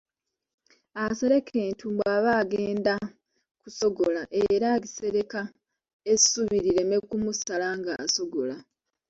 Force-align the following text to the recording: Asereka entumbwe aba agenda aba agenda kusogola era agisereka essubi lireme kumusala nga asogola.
Asereka 1.05 1.53
entumbwe 1.67 2.05
aba 2.17 2.31
agenda 2.43 2.91
aba 2.95 3.01
agenda 3.01 3.15
kusogola 3.61 4.21
era 4.43 4.67
agisereka 4.77 5.39
essubi 6.11 6.57
lireme 6.63 6.97
kumusala 7.09 7.67
nga 7.79 7.93
asogola. 8.05 8.55